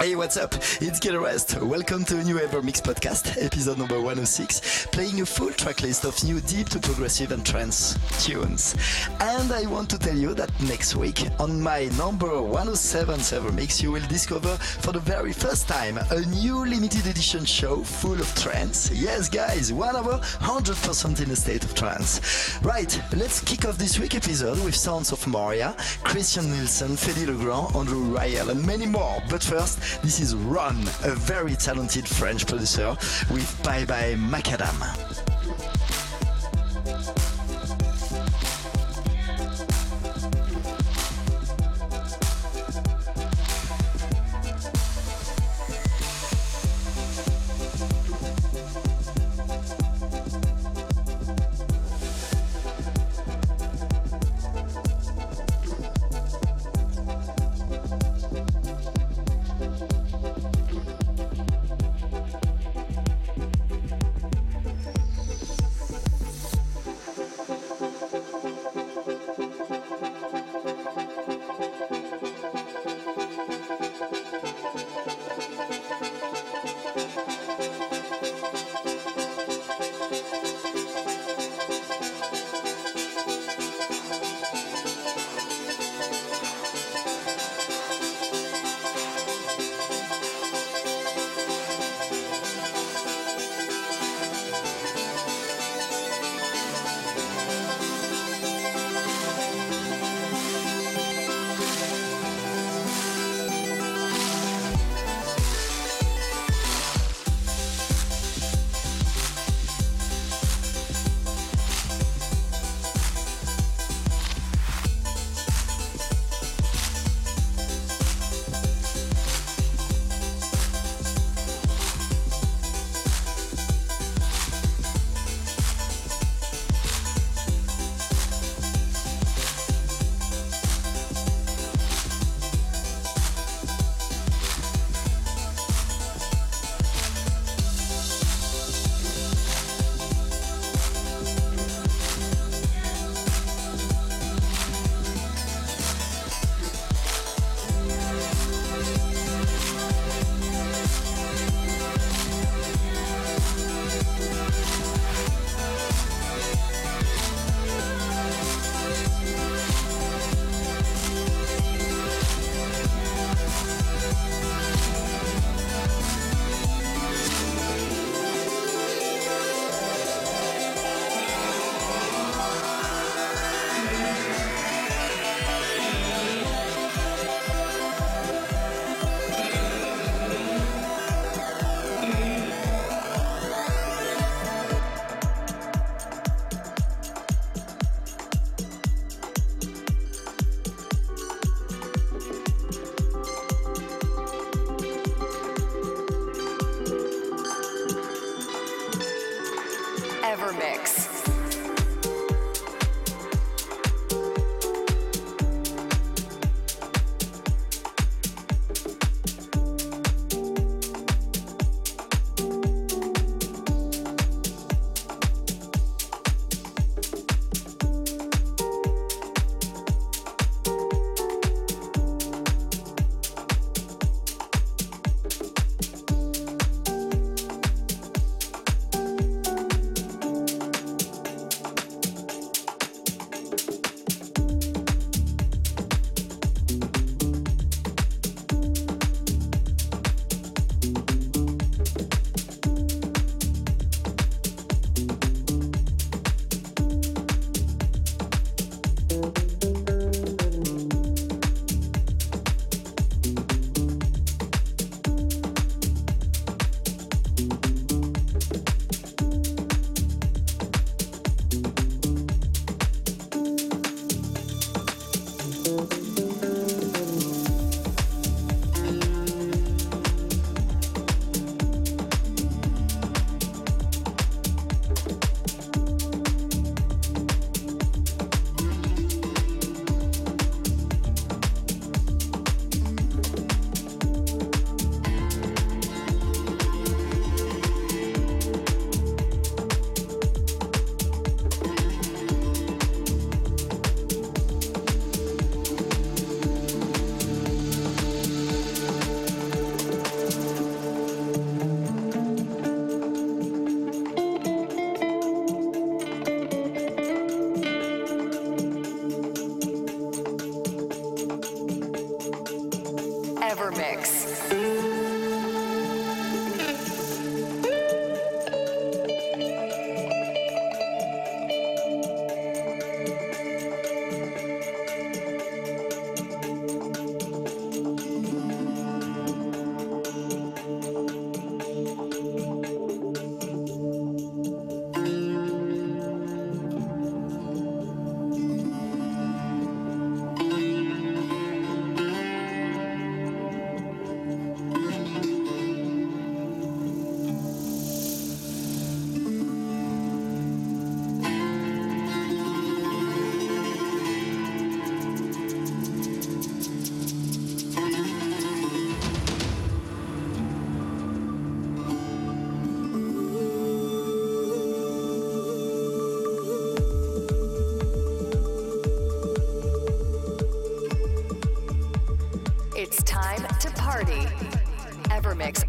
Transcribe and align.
Hey, 0.00 0.14
what's 0.14 0.36
up? 0.36 0.54
It's 0.80 1.00
Gil 1.00 1.16
Everest. 1.16 1.60
Welcome 1.60 2.04
to 2.04 2.20
a 2.20 2.22
new 2.22 2.38
Ever 2.38 2.62
Mix 2.62 2.80
podcast, 2.80 3.36
episode 3.44 3.78
number 3.78 3.96
106, 3.96 4.86
playing 4.92 5.20
a 5.22 5.26
full 5.26 5.50
track 5.50 5.82
list 5.82 6.04
of 6.04 6.22
new 6.22 6.40
deep 6.42 6.68
to 6.68 6.78
progressive 6.78 7.32
and 7.32 7.44
trance 7.44 7.98
tunes. 8.24 8.76
And 9.18 9.50
I 9.50 9.66
want 9.66 9.90
to 9.90 9.98
tell 9.98 10.16
you 10.16 10.34
that 10.34 10.52
next 10.62 10.94
week, 10.94 11.26
on 11.40 11.60
my 11.60 11.86
number 11.98 12.40
107 12.40 13.36
Ever 13.36 13.50
Mix, 13.50 13.82
you 13.82 13.90
will 13.90 14.06
discover 14.06 14.56
for 14.56 14.92
the 14.92 15.00
very 15.00 15.32
first 15.32 15.66
time 15.66 15.98
a 15.98 16.20
new 16.26 16.64
limited 16.64 17.04
edition 17.08 17.44
show 17.44 17.82
full 17.82 18.20
of 18.20 18.32
trance. 18.36 18.92
Yes, 18.92 19.28
guys, 19.28 19.72
one 19.72 19.96
hour, 19.96 20.20
100% 20.20 21.24
in 21.24 21.32
a 21.32 21.36
state 21.36 21.64
of 21.64 21.74
trance. 21.74 22.56
Right, 22.62 23.02
let's 23.16 23.40
kick 23.40 23.66
off 23.66 23.78
this 23.78 23.98
week 23.98 24.14
episode 24.14 24.62
with 24.64 24.76
sounds 24.76 25.10
of 25.10 25.26
Moria, 25.26 25.74
Christian 26.04 26.48
Nielsen, 26.52 26.90
Fedde 26.90 27.26
Le 27.26 27.34
Grand, 27.34 27.74
Andrew 27.74 28.16
Rayel, 28.16 28.50
and 28.50 28.64
many 28.64 28.86
more. 28.86 29.20
But 29.28 29.42
first, 29.42 29.80
this 30.02 30.20
is 30.20 30.34
Ron, 30.34 30.76
a 31.04 31.14
very 31.14 31.54
talented 31.54 32.06
French 32.06 32.46
producer 32.46 32.96
with 33.30 33.60
Bye 33.62 33.84
Bye 33.84 34.14
Macadam. 34.14 35.27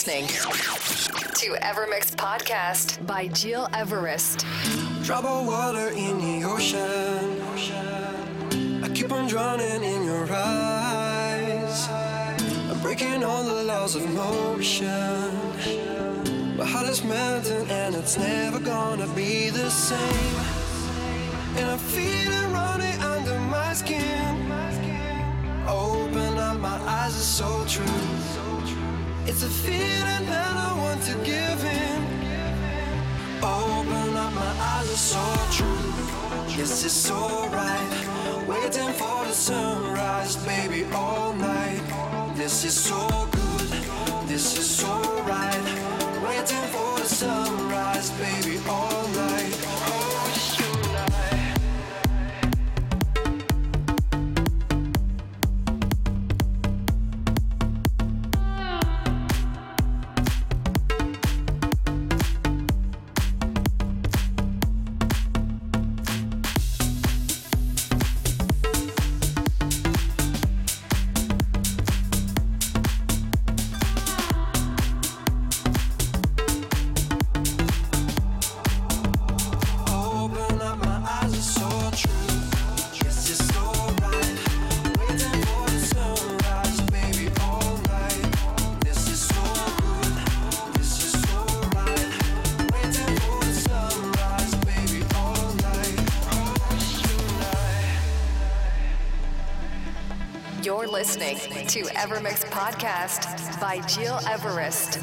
Listening 0.00 0.28
to 0.28 1.56
Evermix 1.60 2.16
Podcast 2.16 3.06
by 3.06 3.26
Gil 3.26 3.68
Everest. 3.74 4.46
Of 5.10 5.46
water 5.46 5.88
in 5.90 6.16
the 6.18 6.48
ocean. 6.48 7.42
I 8.82 8.88
keep 8.94 9.12
on 9.12 9.28
drowning 9.28 9.84
in 9.84 10.04
your 10.04 10.26
eyes. 10.32 11.86
I'm 12.70 12.80
breaking 12.80 13.22
all 13.24 13.44
the 13.44 13.62
laws 13.64 13.94
of 13.94 14.08
motion. 14.14 15.36
My 16.56 16.64
heart 16.64 16.88
is 16.88 17.04
melting 17.04 17.68
and 17.68 17.94
it's 17.94 18.16
never 18.16 18.58
gonna 18.58 19.06
be 19.08 19.50
the 19.50 19.68
same. 19.68 20.36
And 21.58 21.70
I 21.72 21.76
feel 21.76 22.32
it 22.32 22.46
running 22.54 22.98
under 23.02 23.38
my 23.38 23.74
skin. 23.74 24.50
Open 25.68 26.38
up, 26.38 26.58
my 26.58 26.78
eyes 26.88 27.14
are 27.14 27.18
so 27.18 27.66
true. 27.68 28.09
It's 29.42 29.48
a 29.48 29.62
feeling 29.62 30.26
that 30.26 30.54
I 30.54 30.76
want 30.76 31.00
to 31.04 31.14
give 31.24 31.64
in. 31.64 32.00
Open 33.42 34.14
up, 34.14 34.34
my 34.34 34.52
eyes 34.70 34.92
are 34.92 35.04
so 35.14 35.24
true. 35.56 36.58
Yes, 36.58 36.84
it's 36.84 36.92
so 36.92 37.48
right. 37.48 38.44
Waiting 38.46 38.92
for 38.92 39.24
the 39.24 39.32
sunrise, 39.32 40.36
baby, 40.44 40.84
all 40.92 41.32
night. 41.32 41.80
This 42.36 42.66
is 42.66 42.78
so 42.78 43.08
good. 43.32 43.70
This 44.28 44.58
is 44.58 44.68
listening 101.20 101.66
to 101.66 101.82
Evermix 101.96 102.46
Podcast 102.46 103.60
by 103.60 103.76
Gil 103.94 104.18
Everest. 104.26 104.98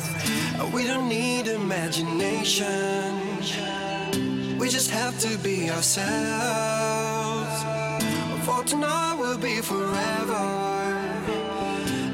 We 0.73 0.87
don't 0.87 1.07
need 1.07 1.45
imagination. 1.47 3.37
We 4.57 4.67
just 4.67 4.89
have 4.89 5.19
to 5.19 5.37
be 5.37 5.69
ourselves. 5.69 6.07
For 8.45 8.63
tonight 8.63 9.15
will 9.19 9.37
be 9.37 9.61
forever. 9.61 10.43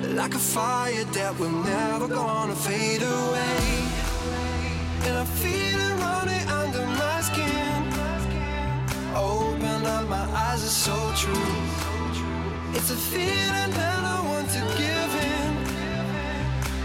Like 0.10 0.36
a 0.36 0.40
fire 0.40 1.06
that 1.06 1.40
we're 1.40 1.50
never 1.50 2.10
gonna 2.10 2.56
fade 2.56 3.04
away. 3.04 3.88
And 5.06 5.18
I 5.18 5.24
feel 5.24 5.80
it 5.80 5.96
running 6.04 6.46
under 6.50 6.86
my 6.88 7.22
skin. 7.22 7.94
Open 9.16 9.86
up, 9.86 10.10
my 10.10 10.26
eyes 10.36 10.62
are 10.62 10.68
so 10.68 11.14
true. 11.16 11.93
It's 12.86 12.92
a 12.92 12.96
feeling 12.98 13.72
that 13.80 14.04
I 14.04 14.20
want 14.28 14.50
to 14.50 14.60
give 14.76 15.12
in. 15.32 15.52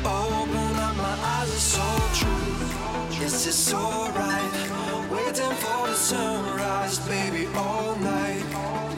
Open 0.06 0.76
up, 0.78 0.96
my 0.96 1.16
eyes 1.34 1.50
are 1.50 1.66
so 1.74 1.88
true. 2.14 3.18
This 3.18 3.48
is 3.48 3.56
so 3.56 3.80
right. 4.14 4.52
Waiting 5.10 5.54
for 5.58 5.88
the 5.88 5.94
sunrise, 5.94 7.00
baby, 7.00 7.48
all 7.56 7.96
night. 7.96 8.44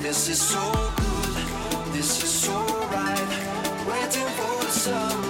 This 0.00 0.28
is 0.28 0.42
so 0.42 0.60
good. 0.96 1.94
This 1.94 2.22
is 2.22 2.28
so 2.28 2.58
right. 2.92 3.28
Waiting 3.88 4.28
for 4.36 4.62
the 4.62 4.70
sunrise, 4.70 5.29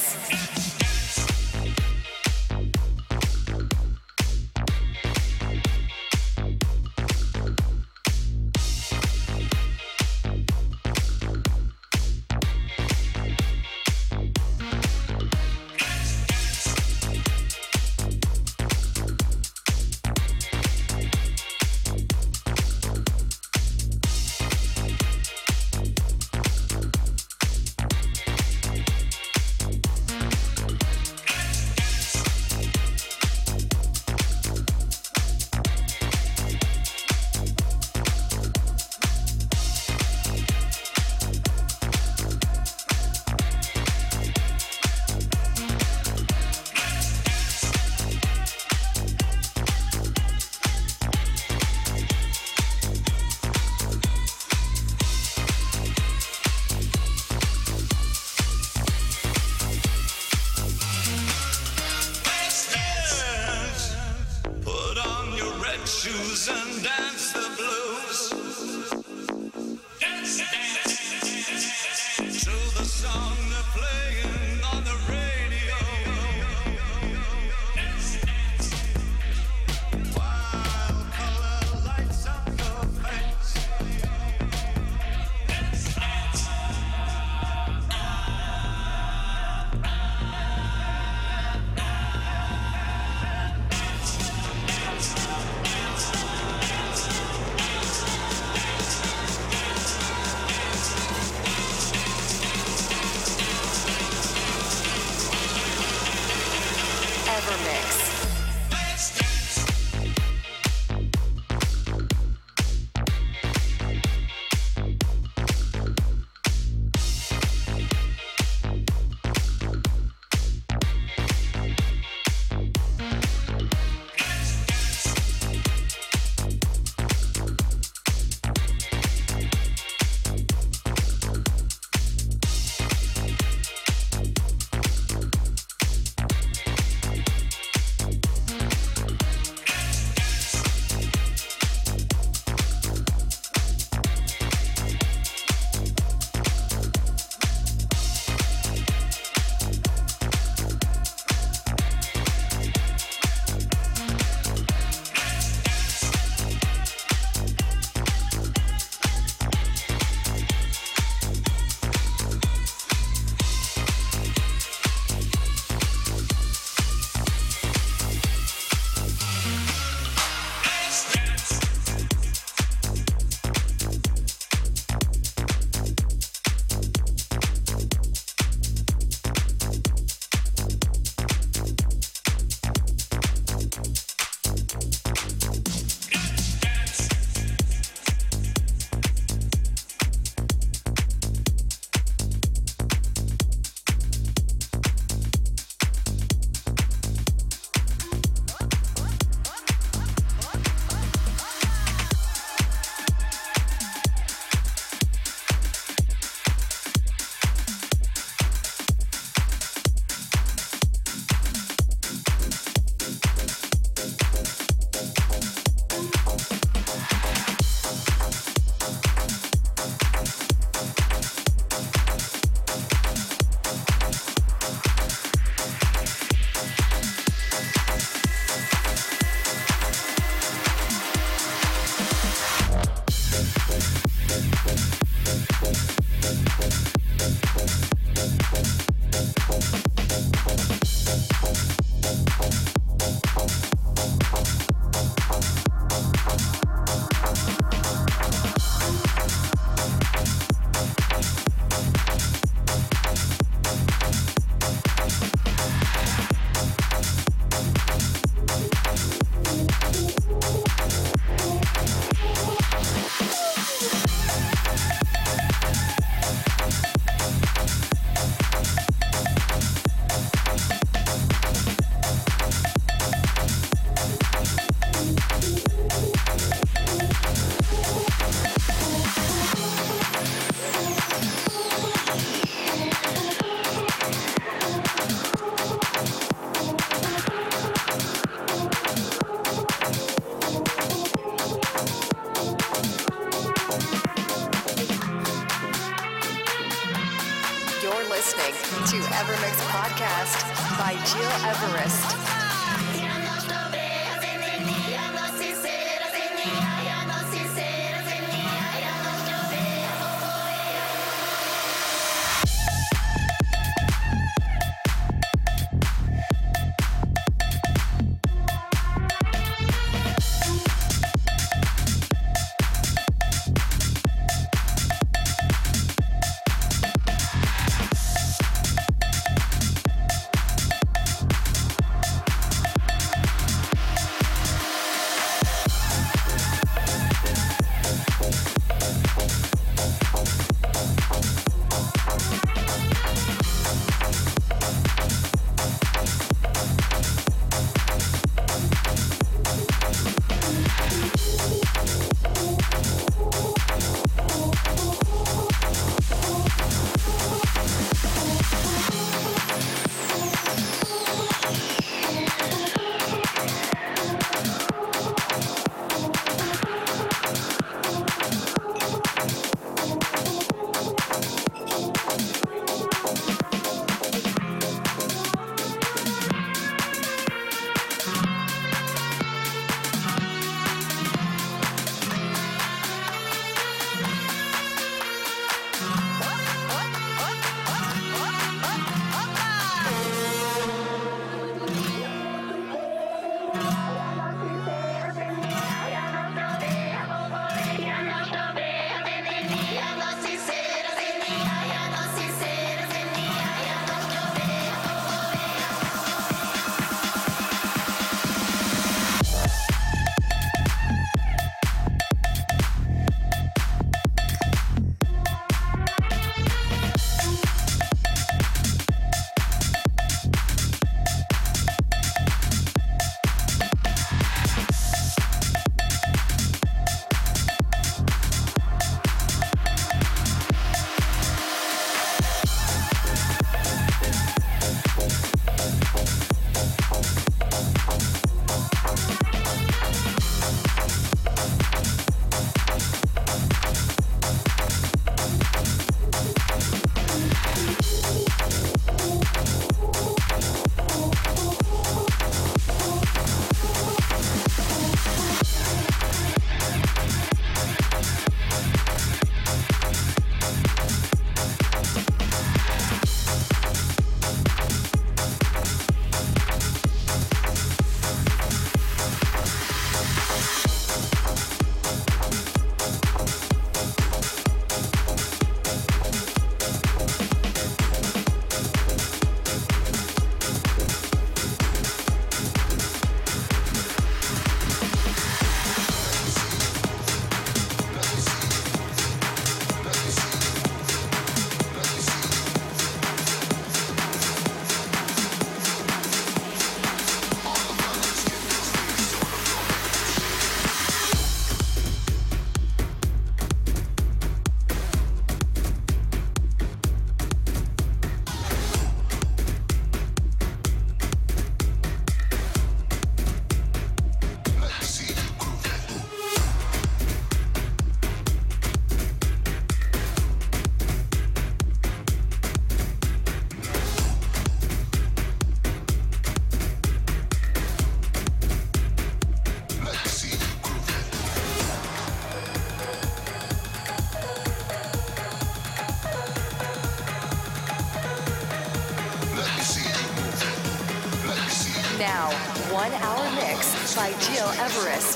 Gil 544.21 544.47
Everest. 544.59 545.10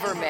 Never 0.00 0.14
made. 0.14 0.29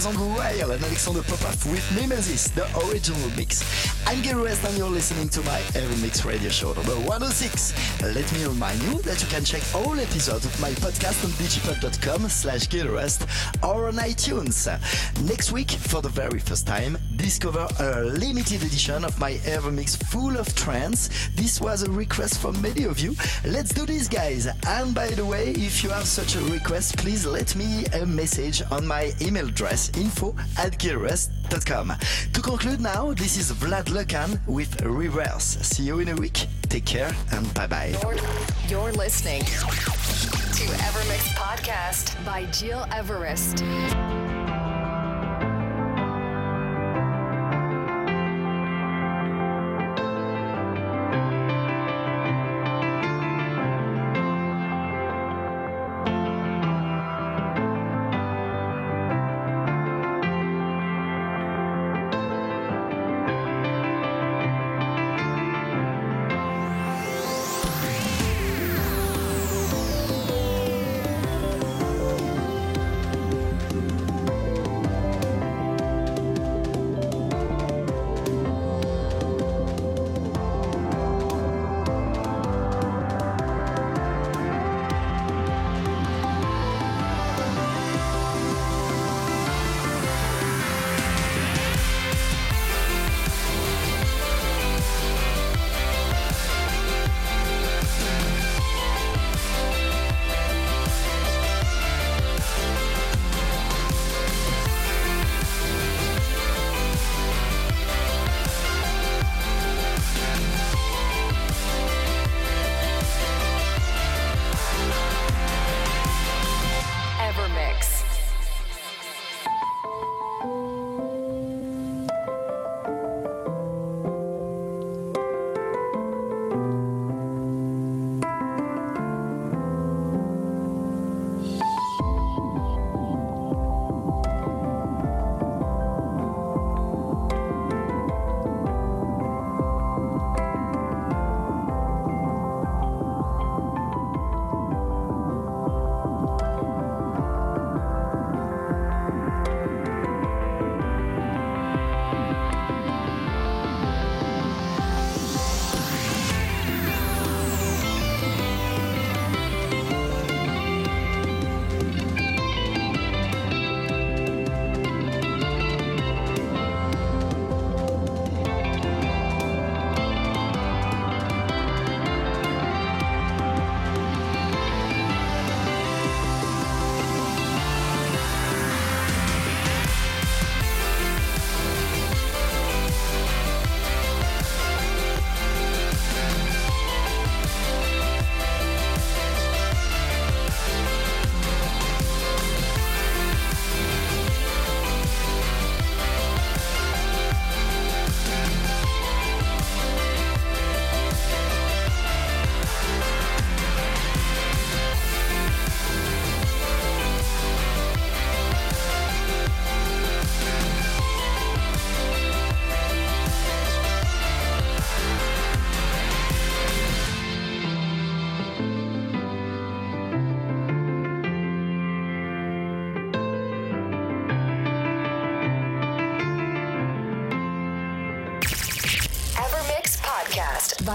This 0.00 0.06
was 0.06 0.16
on 0.16 0.28
the 0.28 0.34
wire 0.34 0.72
and 0.72 0.82
Alexander 0.82 1.22
Popov 1.22 1.70
with 1.70 1.84
Mimesis, 1.90 2.48
the 2.54 2.64
original 2.88 3.28
mix. 3.36 3.62
I'm 4.06 4.22
Gil 4.22 4.38
Everest 4.38 4.64
and 4.64 4.78
you're 4.78 4.88
listening 4.88 5.28
to 5.28 5.42
my 5.42 5.60
EverMix 5.76 6.24
radio 6.24 6.48
show 6.48 6.72
number 6.72 6.94
106. 6.94 8.00
Let 8.00 8.32
me 8.32 8.46
remind 8.46 8.82
you 8.84 9.02
that 9.02 9.20
you 9.20 9.28
can 9.28 9.44
check 9.44 9.60
all 9.74 10.00
episodes 10.00 10.46
of 10.46 10.58
my 10.58 10.70
podcast 10.70 11.22
on 11.22 11.32
digipod.com 11.32 12.30
slash 12.30 12.72
Rest 12.72 13.26
or 13.62 13.88
on 13.88 13.94
iTunes. 13.96 14.64
Next 15.26 15.52
week, 15.52 15.70
for 15.70 16.00
the 16.00 16.08
very 16.08 16.38
first 16.38 16.66
time, 16.66 16.96
discover 17.30 17.68
a 17.78 18.00
limited 18.02 18.60
edition 18.60 19.04
of 19.04 19.16
my 19.20 19.34
EverMix 19.54 19.96
full 20.10 20.36
of 20.36 20.52
trance. 20.56 21.08
This 21.36 21.60
was 21.60 21.84
a 21.84 21.90
request 21.92 22.40
from 22.40 22.60
many 22.60 22.82
of 22.82 22.98
you. 22.98 23.14
Let's 23.44 23.72
do 23.72 23.86
this, 23.86 24.08
guys. 24.08 24.48
And 24.66 24.92
by 24.92 25.10
the 25.10 25.24
way, 25.24 25.50
if 25.50 25.84
you 25.84 25.90
have 25.90 26.06
such 26.06 26.34
a 26.34 26.40
request, 26.50 26.96
please 26.98 27.24
let 27.24 27.54
me 27.54 27.84
a 27.94 28.04
message 28.04 28.62
on 28.72 28.84
my 28.84 29.12
email 29.20 29.46
address 29.46 29.96
info 29.96 30.34
at 30.58 30.72
gileverest.com. 30.72 31.92
To 32.32 32.40
conclude 32.40 32.80
now, 32.80 33.12
this 33.12 33.36
is 33.36 33.52
Vlad 33.52 33.90
Lucan 33.90 34.40
with 34.48 34.82
Reverse. 34.82 35.56
See 35.62 35.84
you 35.84 36.00
in 36.00 36.08
a 36.08 36.16
week. 36.16 36.48
Take 36.68 36.84
care 36.84 37.14
and 37.30 37.54
bye 37.54 37.68
bye. 37.68 37.94
You're, 38.02 38.16
you're 38.66 38.92
listening 38.94 39.42
to 39.44 40.64
Evermix 40.88 41.22
Podcast 41.36 42.24
by 42.24 42.46
Gil 42.46 42.84
Everest. 42.90 43.62